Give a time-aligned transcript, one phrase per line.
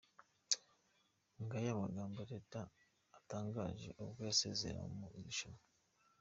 [1.43, 2.61] Ngaya amagambo Teta
[3.17, 5.63] atangaje ubwo yasezeraga mu irushanwa.